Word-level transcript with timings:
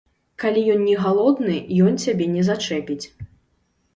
Калі 0.43 0.61
ён 0.75 0.79
не 0.89 0.93
галодны, 1.03 1.57
ён 1.85 1.93
цябе 2.05 2.25
не 2.37 2.43
зачэпіць. 2.49 3.05